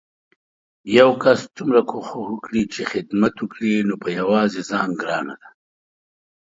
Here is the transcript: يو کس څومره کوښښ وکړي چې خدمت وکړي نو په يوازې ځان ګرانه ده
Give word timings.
يو 0.97 1.09
کس 1.23 1.39
څومره 1.57 1.81
کوښښ 1.89 2.13
وکړي 2.31 2.63
چې 2.73 2.81
خدمت 2.91 3.33
وکړي 3.39 3.73
نو 3.87 3.95
په 4.03 4.09
يوازې 4.19 4.61
ځان 4.69 4.89
ګرانه 5.01 5.35
ده 5.41 5.49